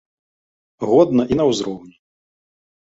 Годна 0.93 1.23
і 1.35 1.41
на 1.41 1.49
ўзроўні. 1.51 1.95